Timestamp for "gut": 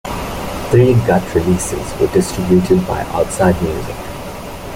1.05-1.21